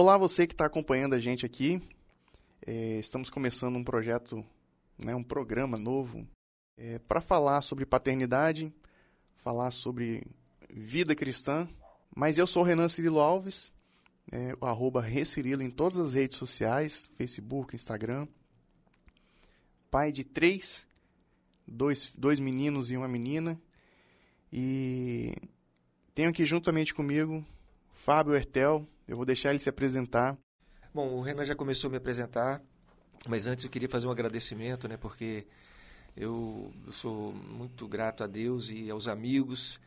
[0.00, 1.82] Olá, você que está acompanhando a gente aqui.
[2.64, 4.46] É, estamos começando um projeto,
[4.96, 6.24] né, um programa novo
[6.76, 8.72] é, para falar sobre paternidade,
[9.38, 10.24] falar sobre
[10.70, 11.68] vida cristã.
[12.14, 13.72] Mas eu sou Renan Cirilo Alves,
[14.30, 18.28] é, o arroba Recirilo em todas as redes sociais, Facebook, Instagram.
[19.90, 20.86] Pai de três,
[21.66, 23.60] dois, dois meninos e uma menina.
[24.52, 25.34] E
[26.14, 27.44] tenho aqui juntamente comigo
[27.92, 28.86] Fábio Hertel.
[29.08, 30.36] Eu vou deixar ele se apresentar.
[30.92, 32.62] Bom, o Renan já começou a me apresentar,
[33.26, 34.98] mas antes eu queria fazer um agradecimento, né?
[34.98, 35.46] Porque
[36.14, 39.80] eu sou muito grato a Deus e aos amigos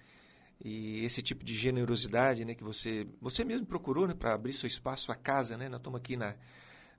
[0.64, 2.56] e esse tipo de generosidade, né?
[2.56, 4.16] Que você você mesmo procurou, né?
[4.16, 5.70] Para abrir seu espaço, a casa, né?
[5.70, 6.36] Nós estamos aqui na,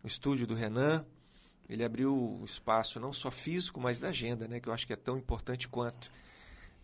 [0.01, 1.05] no estúdio do Renan.
[1.69, 4.61] Ele abriu o espaço não só físico, mas da agenda, né?
[4.61, 6.09] Que eu acho que é tão importante quanto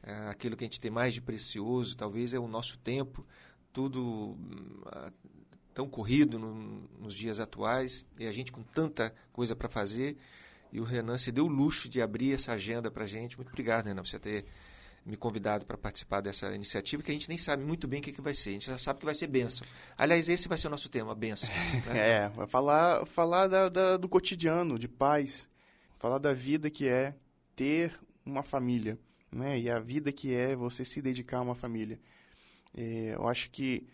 [0.02, 3.24] é, aquilo que a gente tem mais de precioso, talvez é o nosso tempo,
[3.72, 4.82] tudo hum,
[5.74, 6.54] tão corrido no,
[6.98, 10.16] nos dias atuais e a gente com tanta coisa para fazer.
[10.72, 13.36] E o Renan se deu o luxo de abrir essa agenda para a gente.
[13.36, 14.44] Muito obrigado, Renan, por você ter
[15.06, 18.12] me convidado para participar dessa iniciativa, que a gente nem sabe muito bem o que,
[18.12, 18.50] que vai ser.
[18.50, 19.66] A gente já sabe que vai ser benção.
[19.96, 21.48] Aliás, esse vai ser o nosso tema, benção.
[21.54, 21.82] Né?
[22.26, 25.48] É, vai falar, falar da, da, do cotidiano, de paz.
[25.98, 27.14] Falar da vida que é
[27.56, 28.98] ter uma família
[29.30, 29.58] né?
[29.58, 32.00] E a vida que é você se dedicar a uma família.
[32.76, 33.86] É, eu acho que,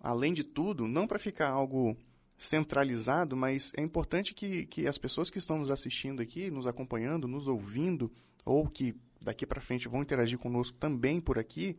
[0.00, 1.96] além de tudo, não para ficar algo
[2.38, 7.26] centralizado, mas é importante que, que as pessoas que estão nos assistindo aqui, nos acompanhando,
[7.26, 8.12] nos ouvindo,
[8.44, 11.78] ou que daqui para frente vão interagir conosco também por aqui,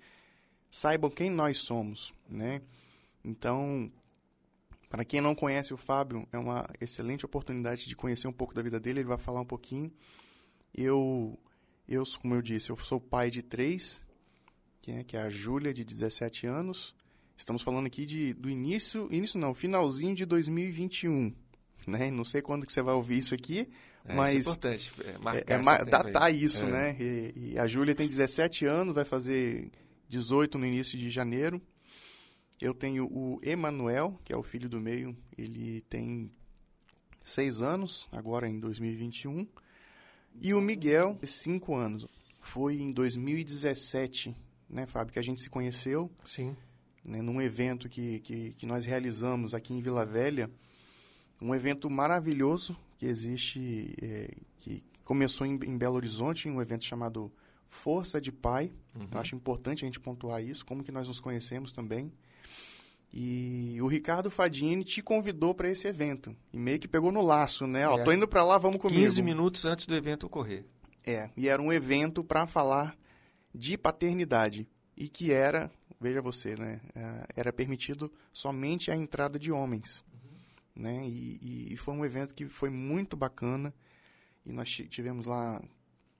[0.70, 2.62] saibam quem nós somos, né?
[3.24, 3.92] Então,
[4.90, 8.62] para quem não conhece o Fábio, é uma excelente oportunidade de conhecer um pouco da
[8.62, 9.92] vida dele, ele vai falar um pouquinho.
[10.74, 11.38] Eu
[11.88, 14.02] eu, como eu disse, eu sou pai de três,
[14.88, 16.96] que é, que é a Júlia, de 17 anos.
[17.36, 21.36] Estamos falando aqui de, do início, início não, finalzinho de 2021.
[21.86, 22.10] Né?
[22.10, 23.68] Não sei quando que você vai ouvir isso aqui,
[24.06, 24.40] é, mas...
[24.40, 26.72] Isso é importante, é, marcar é, é datar isso, é.
[26.72, 26.98] né?
[26.98, 29.70] E, e, a Júlia tem 17 anos, vai fazer
[30.08, 31.62] 18 no início de janeiro.
[32.62, 36.32] Eu tenho o Emanuel, que é o filho do meio, ele tem
[37.26, 39.46] 6 anos, agora em 2021.
[40.40, 42.08] E o Miguel, cinco anos.
[42.42, 44.34] Foi em 2017,
[44.70, 46.12] né, Fábio, que a gente se conheceu.
[46.26, 46.56] Sim.
[47.04, 50.50] Né, num evento que, que, que nós realizamos aqui em Vila Velha.
[51.42, 57.32] Um evento maravilhoso que existe, é, que começou em, em, Belo Horizonte, um evento chamado
[57.70, 58.72] Força de Pai.
[58.96, 59.08] Uhum.
[59.12, 62.12] Eu acho importante a gente pontuar isso, como que nós nos conhecemos também.
[63.14, 66.36] E o Ricardo Fadini te convidou para esse evento.
[66.52, 67.84] E meio que pegou no laço, né?
[67.84, 67.88] É.
[67.88, 69.00] Ó, tô indo para lá, vamos comigo.
[69.00, 70.66] 15 minutos antes do evento ocorrer.
[71.06, 72.98] É, e era um evento para falar
[73.58, 74.68] de paternidade.
[74.96, 76.82] E que era, veja você, né?
[76.96, 80.04] É, era permitido somente a entrada de homens.
[80.12, 80.84] Uhum.
[80.84, 81.08] Né?
[81.08, 83.74] E, e, foi um evento que foi muito bacana.
[84.46, 85.62] E nós tivemos lá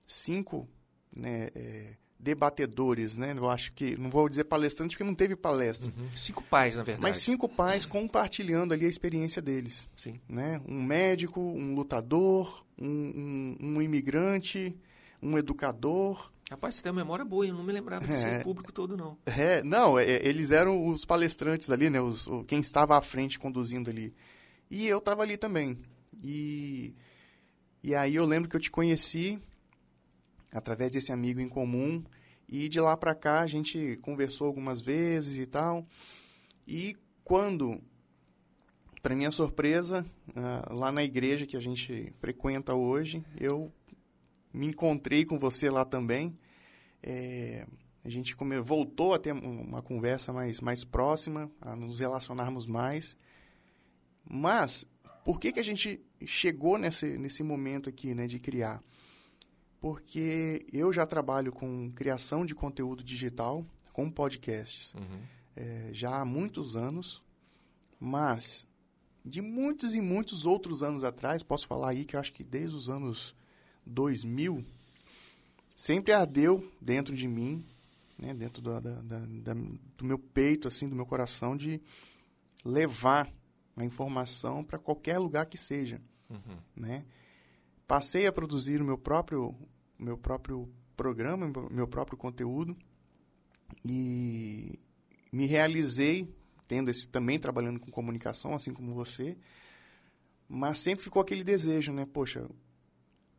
[0.06, 0.68] cinco
[1.12, 3.34] né, é, debatedores, né?
[3.36, 5.88] Eu acho que não vou dizer palestrante porque não teve palestra.
[5.88, 6.08] Uhum.
[6.16, 7.02] Cinco pais, na verdade.
[7.02, 9.88] Mas cinco pais compartilhando ali a experiência deles.
[9.96, 10.20] Sim.
[10.28, 10.60] Né?
[10.66, 14.76] Um médico, um lutador, um, um, um imigrante,
[15.22, 16.32] um educador.
[16.50, 19.18] Rapaz, você tem uma memória boa, eu não me lembrava desse é, público todo, não.
[19.26, 22.00] É, não, é, eles eram os palestrantes ali, né?
[22.00, 24.14] Os, o, quem estava à frente conduzindo ali.
[24.70, 25.78] E eu estava ali também.
[26.22, 26.94] E,
[27.82, 29.38] e aí eu lembro que eu te conheci
[30.50, 32.02] através desse amigo em comum.
[32.48, 35.86] E de lá para cá a gente conversou algumas vezes e tal.
[36.66, 37.78] E quando,
[39.02, 43.70] para minha surpresa, uh, lá na igreja que a gente frequenta hoje, eu
[44.58, 46.38] me encontrei com você lá também.
[47.02, 47.66] É,
[48.04, 53.16] a gente come, voltou a ter uma conversa mais, mais próxima, a nos relacionarmos mais.
[54.28, 54.86] Mas,
[55.24, 58.82] por que, que a gente chegou nesse, nesse momento aqui né, de criar?
[59.80, 65.20] porque eu já trabalho com criação de conteúdo digital, com podcasts, uhum.
[65.56, 67.20] é, já há muitos anos,
[67.98, 68.66] mas
[69.24, 72.74] de muitos e muitos outros anos atrás, posso falar aí que eu acho que desde
[72.74, 73.34] os anos
[73.88, 74.64] 2000,
[75.74, 77.64] sempre ardeu dentro de mim,
[78.18, 79.54] né, dentro da, da, da,
[79.96, 81.80] do meu peito, assim, do meu coração, de
[82.64, 83.32] levar
[83.76, 86.56] a informação para qualquer lugar que seja, uhum.
[86.76, 87.04] né?
[87.86, 89.54] passei a produzir o meu próprio,
[89.98, 92.76] meu próprio programa, meu próprio conteúdo
[93.84, 94.78] e
[95.32, 96.32] me realizei
[96.66, 99.38] tendo esse também trabalhando com comunicação, assim como você,
[100.46, 102.04] mas sempre ficou aquele desejo, né?
[102.04, 102.46] Poxa,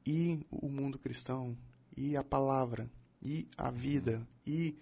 [0.06, 1.58] e o mundo cristão,
[1.96, 2.90] e a palavra,
[3.22, 4.78] e a vida, e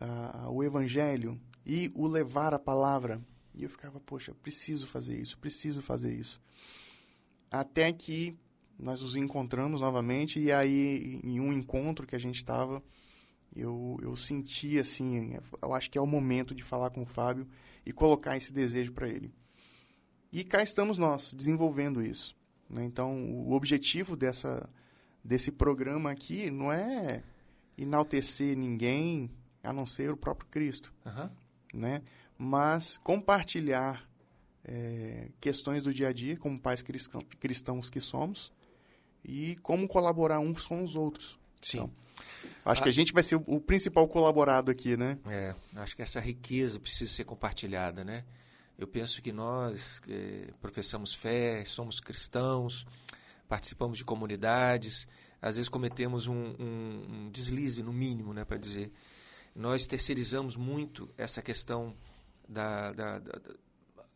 [0.00, 3.20] uh, o evangelho, e o levar a palavra,
[3.54, 6.40] E eu ficava, poxa, preciso fazer isso, preciso fazer isso.
[7.50, 8.36] Até que
[8.78, 12.82] nós nos encontramos novamente e aí em um encontro que a gente estava,
[13.54, 17.46] eu, eu senti assim, eu acho que é o momento de falar com o Fábio
[17.86, 19.32] e colocar esse desejo para ele.
[20.32, 22.36] E cá estamos nós, desenvolvendo isso.
[22.74, 22.84] Né?
[22.84, 24.68] Então, o objetivo dessa,
[25.22, 27.22] desse programa aqui não é
[27.78, 29.30] enaltecer ninguém
[29.62, 31.30] a não ser o próprio Cristo, Aham.
[31.72, 32.02] né?
[32.36, 34.04] mas compartilhar
[34.64, 38.52] é, questões do dia a dia, como pais cristão- cristãos que somos,
[39.24, 41.38] e como colaborar uns com os outros.
[41.62, 41.78] Sim.
[41.78, 41.90] Então,
[42.64, 42.84] acho Ah.
[42.84, 45.18] que a gente vai ser o, o principal colaborado aqui, né?
[45.26, 48.24] É, acho que essa riqueza precisa ser compartilhada, né?
[48.78, 52.84] Eu penso que nós eh, professamos fé, somos cristãos,
[53.48, 55.06] participamos de comunidades,
[55.40, 58.90] às vezes cometemos um, um- um deslize, no mínimo, né, para dizer.
[59.54, 61.94] Nós terceirizamos muito essa questão
[62.48, 63.40] da, da, da,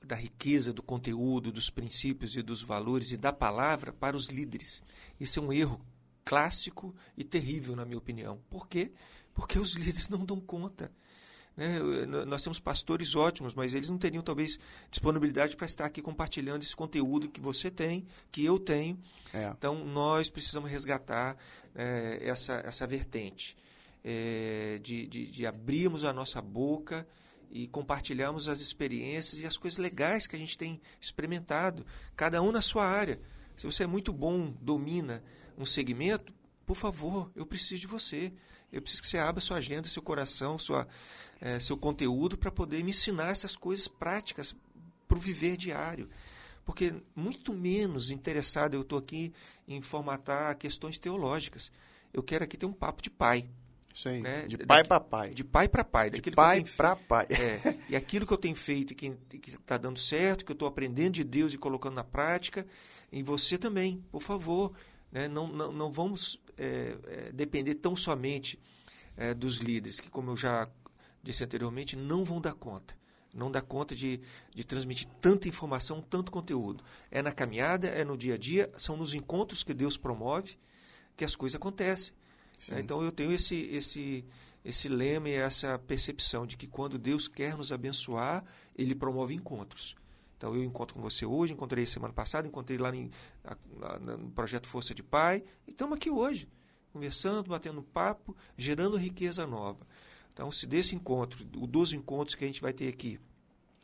[0.05, 4.83] da riqueza do conteúdo, dos princípios e dos valores e da palavra para os líderes.
[5.21, 5.81] Isso é um erro
[6.25, 8.41] clássico e terrível, na minha opinião.
[8.51, 8.91] Por quê?
[9.33, 10.91] Porque os líderes não dão conta.
[11.59, 11.81] Né?
[12.25, 16.77] Nós temos pastores ótimos, mas eles não teriam talvez disponibilidade para estar aqui compartilhando esse
[16.77, 18.97] conteúdo que você tem, que eu tenho.
[19.35, 19.49] É.
[19.59, 21.37] Então nós precisamos resgatar
[21.75, 23.57] eh, essa, essa vertente
[24.05, 27.05] eh, de, de, de abrirmos a nossa boca
[27.51, 31.85] e compartilharmos as experiências e as coisas legais que a gente tem experimentado,
[32.15, 33.21] cada um na sua área.
[33.57, 35.25] Se você é muito bom, domina
[35.57, 36.33] um segmento,
[36.65, 38.33] por favor, eu preciso de você.
[38.73, 40.87] Eu preciso que você abra sua agenda, seu coração, sua,
[41.41, 44.55] eh, seu conteúdo para poder me ensinar essas coisas práticas
[45.07, 46.09] para o viver diário.
[46.65, 49.33] Porque muito menos interessado eu estou aqui
[49.67, 51.73] em formatar questões teológicas.
[52.13, 53.49] Eu quero aqui ter um papo de pai.
[53.95, 54.21] Isso aí.
[54.21, 54.47] Né?
[54.47, 55.31] De pai para pai.
[55.31, 56.11] De pai para pai.
[56.11, 57.27] De pai para pai.
[57.31, 59.17] é, e aquilo que eu tenho feito e que
[59.47, 62.67] está dando certo, que eu estou aprendendo de Deus e colocando na prática,
[63.11, 64.73] e você também, por favor.
[65.11, 65.27] né?
[65.27, 68.59] Não, não, não vamos é, é, depender tão somente
[69.17, 70.69] é, dos líderes, que, como eu já
[71.23, 72.97] disse anteriormente, não vão dar conta.
[73.35, 74.21] Não dá conta de,
[74.55, 76.83] de transmitir tanta informação, tanto conteúdo.
[77.11, 80.59] É na caminhada, é no dia a dia, são nos encontros que Deus promove
[81.17, 82.15] que as coisas acontecem.
[82.59, 82.75] Sim.
[82.75, 84.25] É, Então eu tenho esse, esse,
[84.65, 88.45] esse lema e essa percepção de que quando Deus quer nos abençoar,
[88.75, 89.95] Ele promove encontros.
[90.39, 93.11] Então eu encontro com você hoje, encontrei semana passada, encontrei lá em,
[93.77, 96.49] na- no projeto Força de Pai, e estamos aqui hoje,
[96.93, 99.87] conversando, batendo papo, gerando riqueza nova.
[100.33, 103.19] Então, se desse encontro, dos encontros que a gente vai ter aqui,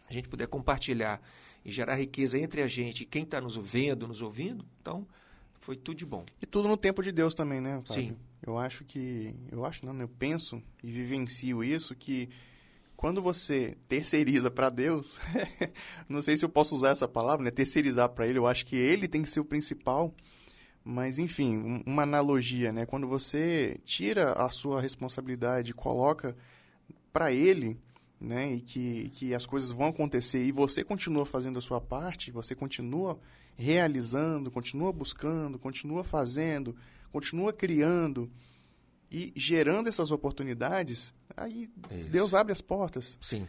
[0.08, 1.20] a gente puder compartilhar
[1.64, 5.04] e gerar riqueza entre a gente e quem está nos vendo, nos ouvindo, então
[5.60, 6.24] foi tudo de bom.
[6.40, 7.82] E tudo no tempo de Deus também, né?
[7.84, 8.02] Fábio?
[8.02, 8.16] Sim.
[8.46, 9.34] Eu acho que.
[9.50, 12.28] Eu acho, não, eu penso e vivencio isso que
[13.04, 15.18] quando você terceiriza para Deus,
[16.08, 17.50] não sei se eu posso usar essa palavra, né?
[17.50, 20.14] Terceirizar para Ele, eu acho que Ele tem que ser o principal.
[20.82, 22.86] Mas, enfim, um- uma analogia, né?
[22.86, 26.34] Quando você tira a sua responsabilidade e coloca
[27.12, 27.78] para Ele,
[28.18, 28.54] né?
[28.54, 32.54] E que, que as coisas vão acontecer e você continua fazendo a sua parte, você
[32.54, 33.20] continua
[33.54, 36.74] realizando, continua buscando, continua fazendo,
[37.12, 38.32] continua criando
[39.12, 42.10] e gerando essas oportunidades, aí Isso.
[42.10, 43.18] Deus abre as portas.
[43.20, 43.46] Sim.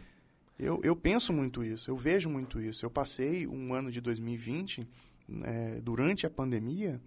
[0.58, 2.84] Eu, eu penso muito isso, eu vejo muito isso.
[2.84, 4.88] Eu passei um ano de 2020,
[5.28, 7.00] né, durante a pandemia,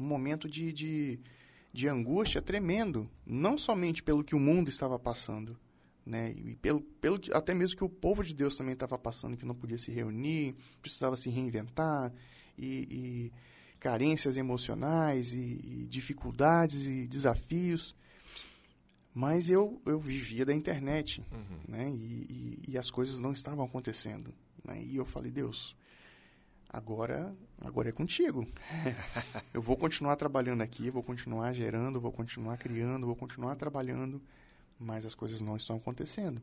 [0.00, 1.20] um momento de, de,
[1.72, 3.10] de angústia tremendo.
[3.26, 5.58] Não somente pelo que o mundo estava passando,
[6.06, 9.44] né, e pelo, pelo até mesmo que o povo de Deus também estava passando, que
[9.44, 12.12] não podia se reunir, precisava se reinventar,
[12.56, 13.32] e, e
[13.78, 17.94] carências emocionais, e, e dificuldades e desafios.
[19.14, 21.58] Mas eu, eu vivia da internet, Uhum.
[21.68, 21.90] né?
[21.90, 24.32] E, e, e as coisas não estavam acontecendo.
[24.64, 24.82] Né?
[24.82, 25.76] E eu falei, Deus,
[26.68, 28.46] agora, agora é contigo.
[29.52, 34.22] eu vou continuar trabalhando aqui, vou continuar gerando, vou continuar criando, vou continuar trabalhando,
[34.78, 36.40] mas as coisas não estão acontecendo.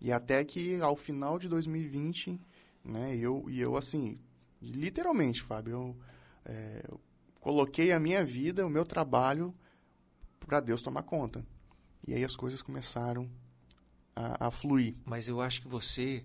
[0.00, 2.40] E até que ao final de 2020,
[2.84, 3.14] né?
[3.16, 4.18] Eu e eu assim,
[4.60, 5.96] literalmente, Fábio, eu,
[6.46, 7.00] é, eu
[7.38, 9.54] coloquei a minha vida, o meu trabalho
[10.40, 11.44] para Deus tomar conta.
[12.06, 13.28] E aí as coisas começaram
[14.16, 14.94] a, a fluir.
[15.04, 16.24] Mas eu acho que você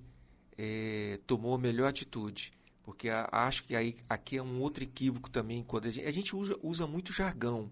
[0.58, 2.52] eh, tomou a melhor atitude.
[2.84, 5.64] Porque a- acho que aí, aqui é um outro equívoco também.
[5.64, 7.72] quando A gente, a gente usa, usa muito jargão.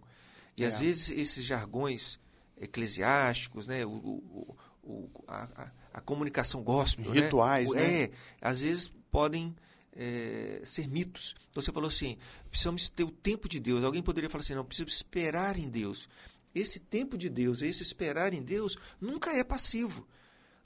[0.58, 0.68] E É.
[0.68, 2.20] às vezes esses jargões
[2.60, 3.86] eclesiásticos, né?
[3.86, 7.22] o, o- o- a, a- comunicação gospel, né?
[7.22, 8.04] Rituais, O- né?
[8.04, 9.56] É, às vezes podem
[9.96, 11.36] eh, ser mitos.
[11.52, 12.18] Então você falou assim,
[12.50, 13.84] precisamos ter o tempo de Deus.
[13.84, 16.10] Alguém poderia falar assim, não, preciso esperar em Deus.
[16.54, 20.08] Esse tempo de Deus, esse esperar em Deus, nunca é passivo.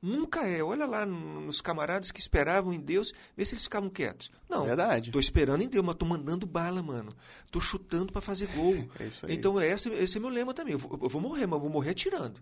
[0.01, 0.63] Nunca é.
[0.63, 4.29] Olha lá nos camaradas que esperavam em Deus, vê se eles ficavam quietos.
[4.47, 4.65] Não.
[4.65, 5.11] Verdade.
[5.11, 7.15] Tô esperando em Deus, mas tô mandando bala, mano.
[7.49, 8.87] Tô chutando para fazer gol.
[8.99, 9.33] É isso aí.
[9.33, 10.73] Então esse, esse é meu lema também.
[10.73, 12.39] Eu vou, eu vou morrer, mas vou morrer atirando.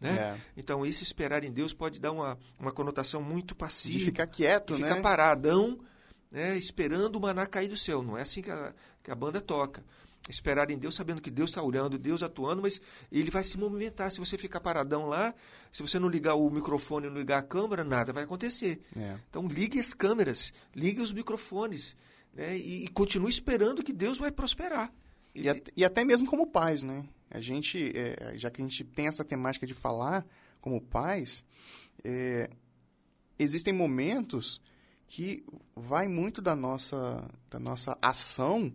[0.00, 0.10] Né?
[0.10, 0.40] É.
[0.56, 3.98] Então, esse esperar em Deus pode dar uma, uma conotação muito passiva.
[3.98, 4.88] De ficar quieto, de né?
[4.88, 5.78] ficar paradão,
[6.30, 6.56] né?
[6.56, 8.02] esperando o maná cair do céu.
[8.02, 9.84] Não é assim que a, que a banda toca.
[10.28, 12.80] Esperar em Deus, sabendo que Deus está olhando, Deus atuando, mas
[13.10, 14.10] ele vai se movimentar.
[14.10, 15.34] Se você ficar paradão lá,
[15.72, 18.80] se você não ligar o microfone, não ligar a câmera, nada vai acontecer.
[18.96, 19.16] É.
[19.30, 21.96] Então, ligue as câmeras, ligue os microfones
[22.34, 22.56] né?
[22.58, 24.92] e, e continue esperando que Deus vai prosperar.
[25.34, 27.08] E, at- e até mesmo como pais, né?
[27.30, 30.26] A gente, é, já que a gente tem essa temática de falar
[30.60, 31.44] como pais,
[32.04, 32.50] é,
[33.38, 34.60] existem momentos
[35.06, 35.44] que
[35.74, 38.72] vai muito da nossa, da nossa ação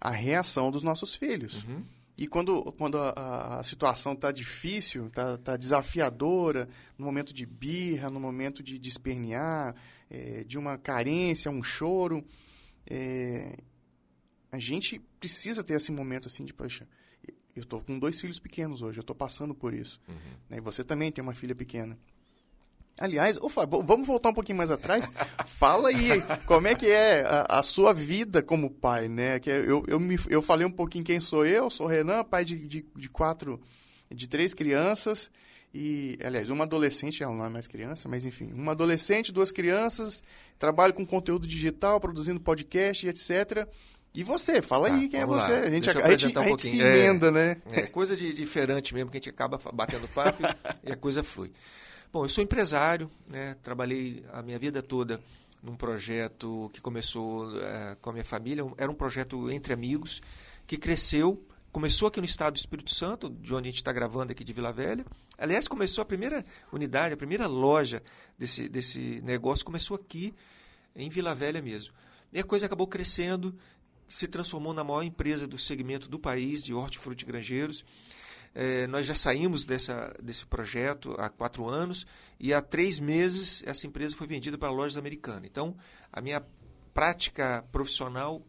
[0.00, 1.64] a reação dos nossos filhos.
[1.64, 1.84] Uhum.
[2.16, 8.08] E quando, quando a- a, situação está difícil, está tá desafiadora, no momento de birra,
[8.08, 9.74] no momento de, de espernear,
[10.08, 12.24] é, de uma carência, um choro,
[12.86, 13.56] é,
[14.52, 16.86] a gente precisa ter esse momento assim de, poxa,
[17.56, 20.00] eu estou com dois filhos pequenos hoje, eu estou passando por isso.
[20.48, 20.58] Né?
[20.58, 21.98] E você também tem uma filha pequena.
[22.98, 25.12] Aliás, Fábio, vamos voltar um pouquinho mais atrás.
[25.46, 29.40] Fala aí, como é que é a, a sua vida como pai, né?
[29.40, 32.56] Que eu, eu, me, eu falei um pouquinho quem sou eu, sou Renan, pai de,
[32.68, 33.60] de, de quatro,
[34.10, 35.30] de três crianças
[35.74, 40.22] e, aliás, uma adolescente, ela não é mais criança, mas enfim, uma adolescente, duas crianças,
[40.56, 43.66] trabalho com conteúdo digital, produzindo podcast etc.
[44.14, 45.50] E você, fala Tá, aí quem é você.
[45.50, 45.58] lá.
[45.58, 46.86] A gente, eu a gente, um a gente se pouquinho.
[46.86, 46.96] É.
[46.96, 47.56] emenda, né?
[47.72, 50.46] É coisa de diferente mesmo, que a gente acaba batendo papo e,
[50.90, 51.50] e a coisa flui.
[52.14, 53.56] Bom, eu sou empresário, né?
[53.60, 55.20] trabalhei a minha vida toda
[55.60, 60.22] num projeto que começou eh, com a minha família, era um projeto entre amigos,
[60.64, 64.30] que cresceu, começou aqui no estado do Espírito Santo, de onde a gente está gravando
[64.30, 65.04] aqui de Vila Velha.
[65.36, 68.00] Aliás, começou a primeira unidade, a primeira loja
[68.38, 70.32] desse, desse negócio começou aqui
[70.94, 71.92] em Vila Velha mesmo.
[72.32, 73.52] E a coisa acabou crescendo,
[74.06, 77.84] se transformou na maior empresa do segmento do país, de hortifruti grangeiros.
[78.54, 82.06] Eh, nós já saímos dessa, desse projeto há quatro anos
[82.38, 85.44] e há três meses essa empresa foi vendida para lojas americanas.
[85.44, 85.76] Então,
[86.12, 86.40] a minha
[86.92, 88.46] prática profissional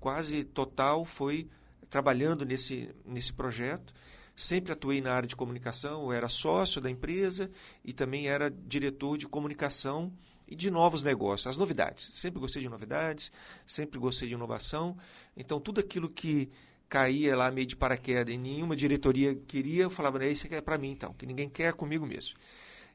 [0.00, 1.48] quase total foi
[1.88, 3.94] trabalhando nesse, nesse projeto.
[4.34, 7.48] Sempre atuei na área de comunicação, eu era sócio da empresa
[7.84, 10.12] e também era diretor de comunicação
[10.48, 12.10] e de novos negócios, as novidades.
[12.14, 13.30] Sempre gostei de novidades,
[13.64, 14.96] sempre gostei de inovação.
[15.36, 16.50] Então, tudo aquilo que
[16.94, 20.60] caía lá meio de paraquedas e nenhuma diretoria queria, eu falava, "É, isso aqui é
[20.60, 22.34] para mim então, que ninguém quer comigo mesmo.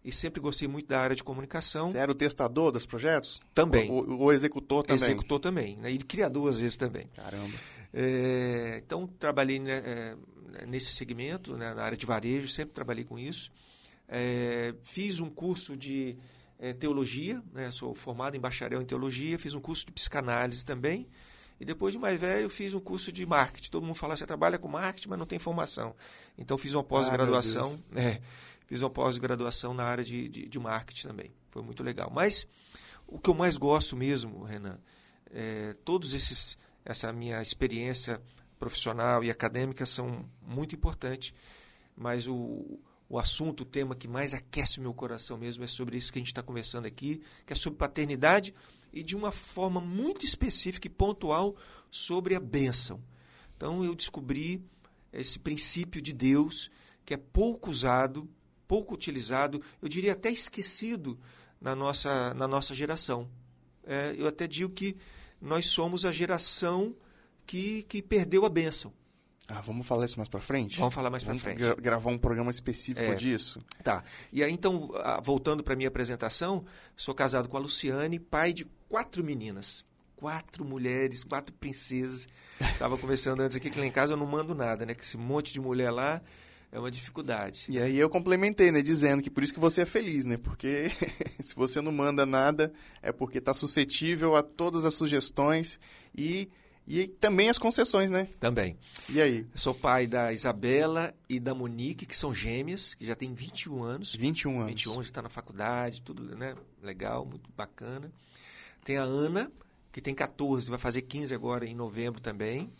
[0.05, 1.91] E sempre gostei muito da área de comunicação.
[1.91, 3.41] Você era o testador dos projetos?
[3.53, 3.91] Também.
[3.91, 5.03] O, o- o executor também?
[5.03, 5.91] Executor também, né?
[5.91, 7.07] e criador às vezes também.
[7.15, 7.53] Caramba.
[7.93, 10.15] É, então, trabalhei né, é,
[10.65, 13.51] nesse segmento, né, na área de varejo, sempre trabalhei com isso.
[14.07, 16.17] É, fiz um curso de
[16.57, 21.07] é, teologia, né, sou formado em bacharel em teologia, fiz um curso de psicanálise também.
[21.59, 23.69] E depois de mais velho, fiz um curso de marketing.
[23.69, 25.95] Todo mundo fala, você trabalha com marketing, mas não tem formação.
[26.37, 27.77] Então, fiz uma pós-graduação.
[27.95, 28.21] é,
[28.65, 31.33] fiz uma pós-graduação na área de, de, de marketing também.
[31.49, 32.09] Foi muito legal.
[32.13, 32.47] Mas
[33.05, 34.79] o que eu mais gosto mesmo, Renan,
[35.31, 38.21] é, todos esses essa minha experiência
[38.57, 41.33] profissional e acadêmica são muito importantes,
[41.95, 45.97] mas o, o assunto, o tema que mais aquece o meu coração mesmo é sobre
[45.97, 48.53] isso que a gente está conversando aqui, que é sobre paternidade
[48.93, 51.55] e de uma forma muito específica e pontual
[51.91, 53.01] sobre a bênção.
[53.55, 54.63] Então eu descobri
[55.11, 56.69] esse princípio de Deus
[57.05, 58.29] que é pouco usado,
[58.67, 61.19] pouco utilizado, eu diria até esquecido
[61.59, 63.27] na nossa, na nossa geração.
[63.83, 64.95] É, eu até digo que
[65.41, 66.95] nós somos a geração
[67.45, 68.93] que, que perdeu a bênção.
[69.47, 70.77] Ah, vamos falar isso mais pra frente?
[70.77, 71.57] Vamos falar mais pra Vamos frente.
[71.57, 73.15] gra- gravar um programa específico É.
[73.15, 73.59] disso?
[73.83, 74.03] Tá.
[74.31, 74.91] E aí, então,
[75.23, 76.63] voltando para minha apresentação,
[76.95, 79.85] sou casado com a Luciane, pai de quatro meninas.
[80.15, 82.27] Quatro mulheres, quatro princesas.
[82.59, 84.93] Estava conversando antes aqui que lá em casa eu não mando nada, né?
[84.93, 86.21] Que esse monte de mulher lá
[86.71, 87.65] é uma dificuldade.
[87.69, 88.81] E aí eu complementei, né?
[88.81, 90.35] Dizendo que por isso que você é feliz, né?
[90.35, 90.91] Porque
[91.39, 95.79] se você não manda nada, é porque tá suscetível a todas as sugestões
[96.13, 96.49] e,
[96.85, 98.27] e também as concessões, né?
[98.41, 98.77] Também.
[99.07, 99.47] E aí?
[99.55, 104.15] Sou pai da Isabela e da Monique, que são gêmeas, que já têm 21 anos.
[104.15, 104.71] 21 anos.
[104.71, 106.55] 21 já está na faculdade, tudo né?
[106.83, 108.11] legal, muito bacana.
[108.83, 109.51] Tem a Ana,
[109.91, 112.71] que tem 14, vai fazer 15 agora em novembro também.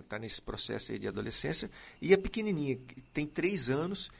[0.00, 1.70] Está nesse processo aí de adolescência.
[2.00, 4.10] E a pequenininha, que tem 3 anos.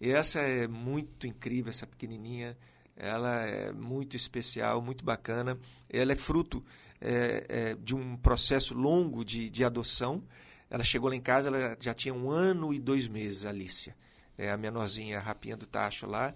[0.00, 2.56] E essa é muito incrível, essa pequenininha.
[2.96, 5.58] Ela é muito especial, muito bacana.
[5.88, 6.64] Ela é fruto
[7.00, 10.22] é, é, de um processo longo de, de adoção.
[10.70, 13.96] Ela chegou lá em casa, ela já tinha um ano e dois meses, Alicia.
[14.38, 16.32] É a menorzinha, a rapinha do tacho lá,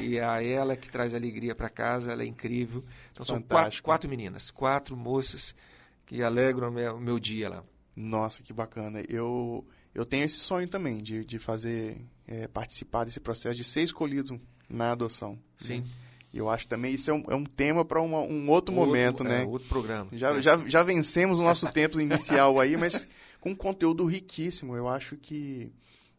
[0.00, 2.84] e a ela que traz alegria para casa, ela é incrível.
[3.12, 5.54] Então são quatro, quatro meninas, quatro moças
[6.04, 7.64] que alegram o meu, meu dia lá.
[7.94, 9.02] Nossa, que bacana.
[9.08, 13.82] Eu, eu tenho esse sonho também de, de fazer, é, participar desse processo, de ser
[13.82, 15.34] escolhido na adoção.
[15.34, 15.38] Né?
[15.56, 15.80] Sim.
[15.80, 15.86] Né?
[16.32, 19.42] Eu acho também isso é um, é um tema para um outro, outro momento, né?
[19.42, 20.10] É, outro programa.
[20.12, 20.42] Já, é.
[20.42, 23.06] já, já vencemos o nosso tempo inicial aí, mas
[23.38, 24.74] com conteúdo riquíssimo.
[24.74, 25.72] Eu acho que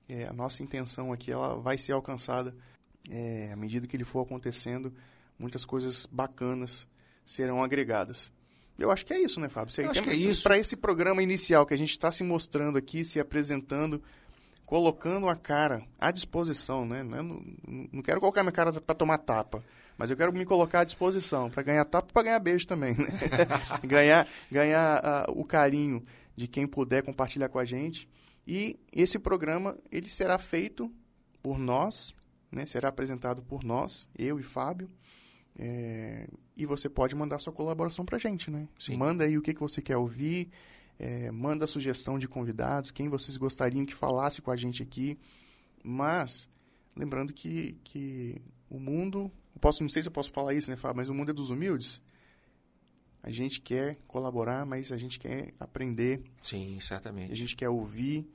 [0.07, 2.55] é, a nossa intenção aqui ela vai ser alcançada
[3.09, 4.93] é, à medida que ele for acontecendo.
[5.37, 6.87] Muitas coisas bacanas
[7.25, 8.31] serão agregadas.
[8.77, 9.73] Eu acho que é isso, né, Fábio?
[9.73, 10.43] Você, acho que é isso.
[10.43, 14.01] Para esse programa inicial que a gente está se mostrando aqui, se apresentando,
[14.65, 17.01] colocando a cara à disposição, né?
[17.01, 17.41] Não,
[17.91, 19.63] não quero colocar minha cara para tomar tapa,
[19.97, 22.95] mas eu quero me colocar à disposição para ganhar tapa e para ganhar beijo também,
[22.95, 23.07] né?
[23.83, 26.03] ganhar ganhar uh, o carinho
[26.35, 28.09] de quem puder compartilhar com a gente.
[28.47, 30.91] E esse programa ele será feito
[31.41, 32.15] por nós,
[32.51, 32.65] né?
[32.65, 34.89] Será apresentado por nós, eu e Fábio.
[35.57, 38.67] É, e você pode mandar sua colaboração para a gente, né?
[38.77, 38.97] Sim.
[38.97, 40.49] Manda aí o que, que você quer ouvir,
[40.99, 45.17] é, manda sugestão de convidados, quem vocês gostariam que falasse com a gente aqui.
[45.83, 46.49] Mas,
[46.95, 50.97] lembrando que, que o mundo, posso, não sei se eu posso falar isso, né, Fábio,
[50.97, 52.01] mas o mundo é dos humildes.
[53.25, 56.21] A gente quer colaborar, mas a gente quer aprender.
[56.43, 57.31] Sim, certamente.
[57.31, 58.29] A gente quer ouvir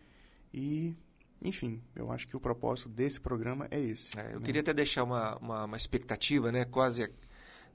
[0.52, 0.96] e
[1.40, 4.18] enfim, eu acho que o propósito desse programa é esse.
[4.18, 4.44] É, eu né?
[4.44, 6.64] queria até deixar uma, uma, uma, expectativa, né?
[6.64, 7.08] Quase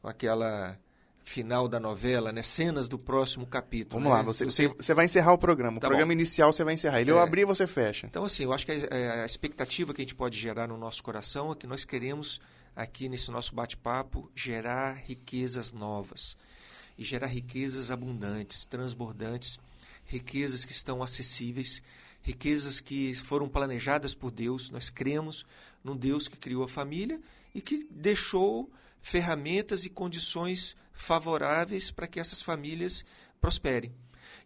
[0.03, 0.77] aquela
[1.23, 2.43] final da novela, né?
[2.43, 4.03] Cenas do próximo capítulo.
[4.03, 4.17] Vamos né?
[4.17, 5.79] lá, você, você, você, vai encerrar o programa.
[5.79, 6.19] Tá o programa bom.
[6.19, 6.99] inicial você vai encerrar.
[6.99, 7.13] Ele é.
[7.13, 8.07] eu abrir e você fecha.
[8.07, 10.77] Então, assim, eu acho que a, é, a expectativa que a gente pode gerar no
[10.77, 12.41] nosso coração é que nós queremos,
[12.75, 16.35] aqui nesse nosso bate-papo, gerar riquezas novas.
[16.97, 19.59] E gerar riquezas abundantes, transbordantes,
[20.05, 21.81] riquezas que estão acessíveis
[22.25, 24.71] riquezas que foram planejadas por Deus.
[24.71, 25.45] Nós cremos
[25.83, 27.21] num Deus que criou a família
[27.53, 33.05] e que deixou ferramentas e condições favoráveis para que essas famílias
[33.39, 33.93] prosperem.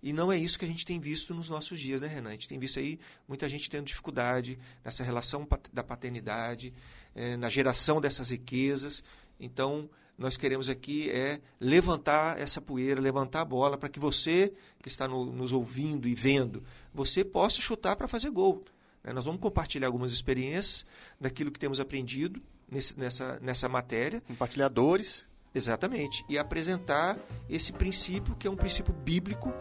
[0.03, 2.29] E não é isso que a gente tem visto nos nossos dias, né, Renan?
[2.29, 6.73] A gente tem visto aí muita gente tendo dificuldade nessa relação da paternidade,
[7.15, 9.01] é, na geração dessas riquezas.
[9.39, 14.51] Então, nós queremos aqui é levantar essa poeira, levantar a bola para que você
[14.83, 16.61] que está no, nos ouvindo e vendo,
[16.93, 18.65] você possa chutar para fazer gol.
[19.01, 19.13] Né?
[19.13, 20.85] Nós vamos compartilhar algumas experiências
[21.19, 24.21] daquilo que temos aprendido nesse, nessa, nessa matéria.
[24.27, 25.25] Compartilhadores.
[25.55, 26.23] Exatamente.
[26.27, 27.17] E apresentar
[27.49, 29.53] esse princípio, que é um princípio bíblico,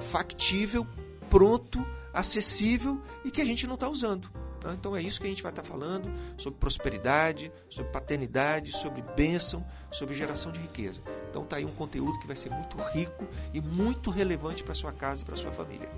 [0.00, 0.86] factível,
[1.30, 4.28] pronto, acessível e que a gente não está usando.
[4.72, 9.64] Então é isso que a gente vai estar falando sobre prosperidade, sobre paternidade, sobre bênção,
[9.90, 11.02] sobre geração de riqueza.
[11.30, 14.92] Então tá aí um conteúdo que vai ser muito rico e muito relevante para sua
[14.92, 15.88] casa e para sua família.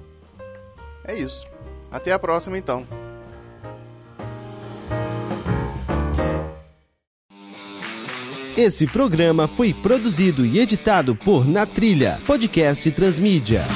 [1.04, 1.46] É isso.
[1.90, 2.86] Até a próxima então.
[8.56, 13.66] Esse programa foi produzido e editado por Na Trilha, podcast Transmídia.